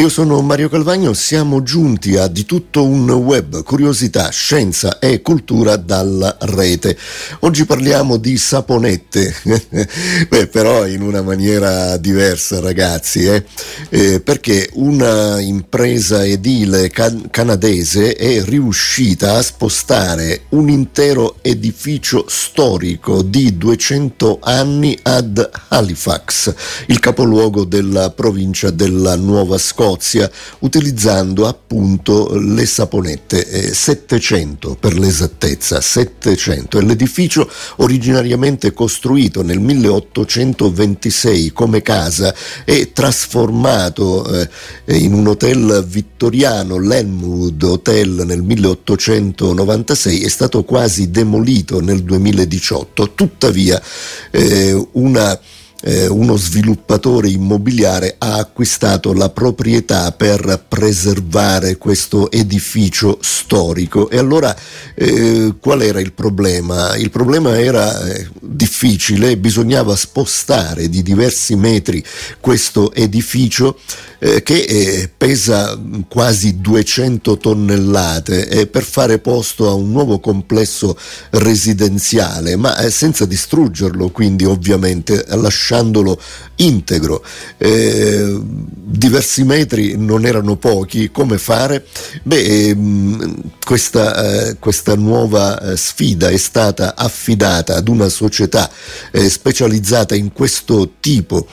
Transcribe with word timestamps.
Io 0.00 0.08
sono 0.08 0.40
Mario 0.40 0.70
Calvagno, 0.70 1.12
siamo 1.12 1.62
giunti 1.62 2.16
a 2.16 2.26
di 2.26 2.46
tutto 2.46 2.86
un 2.86 3.10
web, 3.10 3.62
curiosità, 3.62 4.30
scienza 4.30 4.98
e 4.98 5.20
cultura 5.20 5.76
dalla 5.76 6.38
rete. 6.40 6.96
Oggi 7.40 7.66
parliamo 7.66 8.16
di 8.16 8.38
saponette, 8.38 9.36
Beh, 10.26 10.46
però 10.46 10.86
in 10.86 11.02
una 11.02 11.20
maniera 11.20 11.98
diversa 11.98 12.60
ragazzi, 12.60 13.26
eh? 13.26 13.44
Eh, 13.90 14.20
perché 14.20 14.70
una 14.72 15.38
impresa 15.38 16.24
edile 16.24 16.88
can- 16.88 17.28
canadese 17.30 18.14
è 18.14 18.42
riuscita 18.42 19.34
a 19.36 19.42
spostare 19.42 20.44
un 20.50 20.70
intero 20.70 21.36
edificio 21.42 22.24
storico 22.26 23.20
di 23.20 23.58
200 23.58 24.38
anni 24.40 24.98
ad 25.02 25.46
Halifax, 25.68 26.54
il 26.86 27.00
capoluogo 27.00 27.64
della 27.64 28.08
provincia 28.12 28.70
della 28.70 29.14
Nuova 29.16 29.58
Scozia, 29.90 30.30
utilizzando 30.60 31.48
appunto 31.48 32.38
le 32.38 32.64
saponette, 32.64 33.46
eh, 33.46 33.74
700 33.74 34.76
per 34.78 34.96
l'esattezza, 34.96 35.80
700. 35.80 36.78
È 36.78 36.82
l'edificio 36.82 37.50
originariamente 37.76 38.72
costruito 38.72 39.42
nel 39.42 39.58
1826 39.58 41.52
come 41.52 41.82
casa 41.82 42.32
e 42.64 42.92
trasformato 42.92 44.32
eh, 44.32 44.48
in 44.96 45.12
un 45.12 45.26
hotel 45.26 45.84
vittoriano, 45.86 46.78
l'Elmwood 46.78 47.62
Hotel 47.62 48.22
nel 48.24 48.42
1896, 48.42 50.22
è 50.22 50.28
stato 50.28 50.62
quasi 50.62 51.10
demolito 51.10 51.80
nel 51.80 52.04
2018. 52.04 53.12
Tuttavia 53.14 53.82
eh, 54.30 54.86
una 54.92 55.38
eh, 55.82 56.06
uno 56.06 56.36
sviluppatore 56.36 57.28
immobiliare 57.28 58.16
ha 58.18 58.36
acquistato 58.36 59.12
la 59.12 59.30
proprietà 59.30 60.12
per 60.12 60.64
preservare 60.68 61.76
questo 61.76 62.30
edificio 62.30 63.18
storico. 63.20 64.10
E 64.10 64.18
allora 64.18 64.56
eh, 64.94 65.54
qual 65.60 65.82
era 65.82 66.00
il 66.00 66.12
problema? 66.12 66.96
Il 66.96 67.10
problema 67.10 67.58
era 67.58 68.00
eh, 68.06 68.28
difficile, 68.40 69.36
bisognava 69.36 69.96
spostare 69.96 70.88
di 70.88 71.02
diversi 71.02 71.56
metri 71.56 72.04
questo 72.40 72.92
edificio 72.92 73.78
eh, 74.18 74.42
che 74.42 74.58
eh, 74.60 75.10
pesa 75.16 75.80
quasi 76.08 76.60
200 76.60 77.38
tonnellate 77.38 78.48
eh, 78.48 78.66
per 78.66 78.82
fare 78.82 79.18
posto 79.18 79.68
a 79.68 79.72
un 79.72 79.90
nuovo 79.90 80.20
complesso 80.20 80.96
residenziale, 81.30 82.56
ma 82.56 82.76
senza 82.90 83.24
distruggerlo, 83.24 84.10
quindi 84.10 84.44
ovviamente 84.44 85.24
lasciandolo 85.70 86.20
integro. 86.56 87.24
Eh, 87.56 88.38
diversi 88.42 89.44
metri 89.44 89.96
non 89.96 90.26
erano 90.26 90.56
pochi, 90.56 91.10
come 91.10 91.38
fare? 91.38 91.86
Beh, 92.22 92.68
ehm, 92.68 93.42
questa, 93.64 94.48
eh, 94.48 94.56
questa, 94.58 94.94
nuova 94.96 95.76
sfida 95.76 96.28
è 96.28 96.36
stata 96.36 96.96
affidata 96.96 97.76
ad 97.76 97.88
una 97.88 98.08
società 98.08 98.68
specializzata 99.12 100.16
in 100.16 100.32
questo 100.32 100.94
tipo 100.98 101.46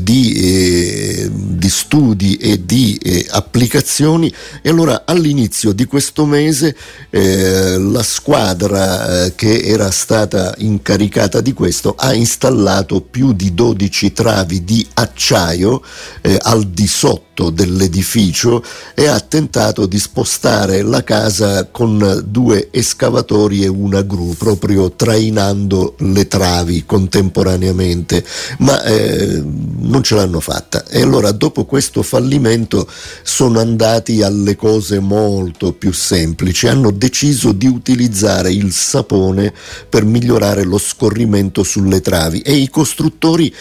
di, 0.00 1.30
di 1.30 1.68
studi 1.68 2.36
e 2.36 2.66
di 2.66 2.98
eh, 3.02 3.26
applicazioni 3.30 4.32
e 4.60 4.68
allora 4.68 5.04
all'inizio 5.06 5.72
di 5.72 5.84
questo 5.84 6.26
mese 6.26 6.76
eh, 7.10 7.78
la 7.78 8.02
squadra 8.02 9.26
eh, 9.26 9.34
che 9.34 9.60
era 9.60 9.90
stata 9.90 10.54
incaricata 10.58 11.40
di 11.40 11.52
questo 11.52 11.94
ha 11.96 12.12
installato 12.12 13.00
più 13.00 13.32
di 13.32 13.51
12 13.52 14.12
travi 14.12 14.64
di 14.64 14.86
acciaio 14.94 15.82
eh, 16.20 16.38
al 16.42 16.64
di 16.64 16.86
sotto 16.86 17.31
sotto 17.42 17.50
dell'edificio 17.50 18.62
e 18.94 19.06
ha 19.06 19.18
tentato 19.18 19.86
di 19.86 19.98
spostare 19.98 20.82
la 20.82 21.02
casa 21.02 21.66
con 21.66 22.22
due 22.26 22.68
escavatori 22.70 23.64
e 23.64 23.68
una 23.68 24.02
gru, 24.02 24.34
proprio 24.36 24.92
trainando 24.92 25.94
le 25.98 26.28
travi 26.28 26.84
contemporaneamente, 26.84 28.24
ma 28.58 28.82
eh, 28.84 29.42
non 29.44 30.02
ce 30.02 30.14
l'hanno 30.14 30.40
fatta. 30.40 30.84
E 30.86 31.02
allora 31.02 31.32
dopo 31.32 31.64
questo 31.64 32.02
fallimento 32.02 32.88
sono 33.22 33.58
andati 33.58 34.22
alle 34.22 34.54
cose 34.54 35.00
molto 35.00 35.72
più 35.72 35.92
semplici, 35.92 36.68
hanno 36.68 36.90
deciso 36.90 37.52
di 37.52 37.66
utilizzare 37.66 38.52
il 38.52 38.72
sapone 38.72 39.52
per 39.88 40.04
migliorare 40.04 40.62
lo 40.64 40.78
scorrimento 40.78 41.62
sulle 41.62 42.00
travi. 42.00 42.40
E 42.40 42.52
i 42.52 42.68
costruttori 42.68 43.52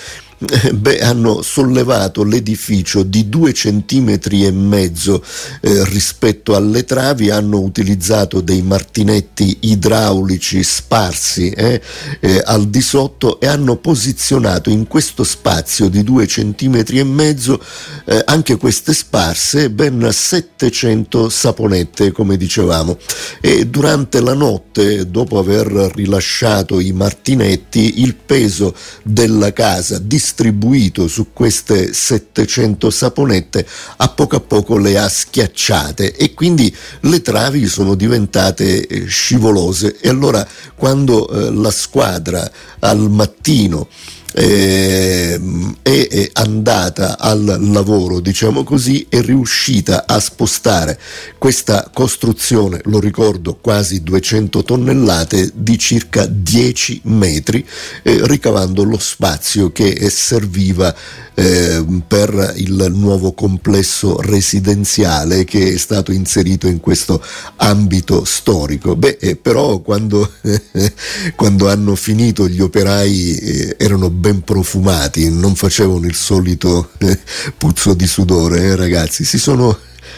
eh, 0.50 0.74
beh, 0.74 1.00
hanno 1.00 1.42
sollevato 1.42 2.24
l'edificio 2.24 3.04
di 3.04 3.30
due 3.30 3.54
centimetri 3.54 4.46
e 4.46 4.52
mezzo 4.52 5.24
eh, 5.62 5.86
rispetto 5.86 6.56
alle 6.56 6.84
travi, 6.84 7.30
hanno 7.30 7.60
utilizzato 7.60 8.42
dei 8.42 8.62
martinetti 8.62 9.58
idraulici 9.62 10.64
sparsi 10.64 11.50
eh, 11.52 11.82
eh, 12.20 12.42
al 12.44 12.70
di 12.70 12.82
sotto 12.82 13.40
e 13.40 13.48
hanno 13.48 13.76
posizionato 13.78 14.70
in 14.70 14.88
questo 14.88 15.24
spazio 15.24 15.90
di 15.90 16.04
due 16.04 16.26
centimetri 16.26 17.00
e 17.00 17.04
mezzo 17.04 17.62
eh, 18.06 18.22
anche 18.26 18.58
queste 18.58 18.94
sparse 18.94 19.70
ben 19.70 20.10
700 20.12 21.30
saponette, 21.30 22.12
come 22.12 22.38
dicevamo. 22.38 22.98
E 23.40 23.68
durante 23.68 24.22
la 24.22 24.34
notte, 24.34 25.10
dopo 25.10 25.38
aver 25.38 25.68
rilasciato 25.94 26.80
i 26.80 26.92
martinetti, 26.92 28.02
il 28.02 28.16
peso 28.16 28.74
della 29.04 29.54
casa 29.54 30.00
di 30.00 30.18
distribuito 30.32 31.10
su 31.10 31.34
queste 31.34 31.94
700 31.94 32.90
saponette 32.90 33.68
a 33.98 34.08
poco 34.08 34.38
a 34.38 34.40
poco 34.40 34.78
le 34.78 34.98
ha 34.98 35.10
schiacciate 35.10 36.16
e 36.16 36.34
quindi 36.34 36.74
le 37.02 37.22
travi 37.22 37.68
sono 37.68 37.96
diventate 37.96 38.88
eh, 38.88 39.06
scivolose. 39.08 39.98
E 40.00 40.08
allora 40.08 40.48
quando 40.76 41.28
eh, 41.28 41.52
la 41.52 41.72
squadra 41.72 42.50
al 42.80 43.10
mattino 43.10 43.90
eh, 44.34 45.40
è 45.82 46.30
andata 46.34 47.18
al 47.18 47.58
lavoro, 47.72 48.20
diciamo 48.20 48.64
così, 48.64 49.06
è 49.10 49.22
riuscita 49.22 50.06
a 50.06 50.20
spostare 50.20 51.00
questa 51.38 51.90
costruzione, 51.94 52.82
lo 52.86 53.00
ricordo, 53.00 53.58
quasi 53.60 54.04
200 54.04 54.64
tonnellate 54.64 55.52
di 55.54 55.78
circa 55.78 56.26
10 56.26 57.02
metri, 57.06 57.66
eh, 58.04 58.20
ricavando 58.24 58.84
lo 58.84 59.00
spazio 59.00 59.72
che 59.72 60.10
serviva 60.10 60.94
eh, 61.34 61.84
per 62.08 62.54
il 62.58 62.92
nuovo 62.94 63.32
complesso 63.32 64.20
residenziale 64.22 65.46
che 65.46 65.74
è 65.74 65.78
stato 65.78 66.12
inserito 66.12 66.68
in 66.68 66.80
questo 66.80 67.24
ambito 67.58 68.26
storico. 68.26 68.96
Beh, 68.96 69.18
eh, 69.20 69.36
però 69.36 69.80
quando, 69.80 70.30
quando, 71.36 71.70
hanno 71.70 71.96
finito 71.96 72.48
gli 72.48 72.60
operai 72.60 73.36
eh, 73.36 73.76
erano 73.80 74.10
ben 74.22 74.44
profumati, 74.44 75.32
non 75.32 75.56
facevano 75.56 76.06
il 76.06 76.14
solito 76.14 76.92
eh, 77.00 77.20
puzzo 77.58 77.96
di 77.96 78.06
sudore, 78.06 78.62
eh, 78.62 78.76
ragazzi, 78.76 79.26
si 79.26 79.40
sono, 79.40 79.76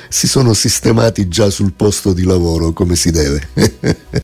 si 0.09 0.27
sono 0.27 0.53
sistemati 0.53 1.29
già 1.29 1.49
sul 1.49 1.71
posto 1.71 2.11
di 2.11 2.23
lavoro 2.23 2.73
come 2.73 2.97
si 2.97 3.11
deve. 3.11 3.47